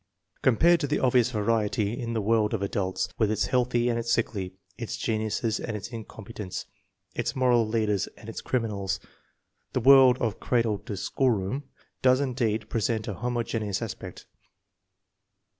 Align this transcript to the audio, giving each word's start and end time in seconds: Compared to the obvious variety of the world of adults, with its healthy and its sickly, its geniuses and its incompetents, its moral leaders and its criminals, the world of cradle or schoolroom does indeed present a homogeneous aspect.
Compared 0.41 0.79
to 0.79 0.87
the 0.87 0.97
obvious 0.97 1.29
variety 1.29 2.01
of 2.01 2.13
the 2.15 2.21
world 2.23 2.55
of 2.55 2.63
adults, 2.63 3.07
with 3.19 3.29
its 3.29 3.45
healthy 3.45 3.87
and 3.87 3.99
its 3.99 4.11
sickly, 4.11 4.55
its 4.75 4.97
geniuses 4.97 5.59
and 5.59 5.77
its 5.77 5.89
incompetents, 5.89 6.65
its 7.13 7.35
moral 7.35 7.67
leaders 7.67 8.07
and 8.17 8.27
its 8.27 8.41
criminals, 8.41 8.99
the 9.73 9.79
world 9.79 10.17
of 10.17 10.39
cradle 10.39 10.81
or 10.89 10.95
schoolroom 10.95 11.65
does 12.01 12.19
indeed 12.19 12.67
present 12.67 13.07
a 13.07 13.13
homogeneous 13.13 13.79
aspect. 13.79 14.25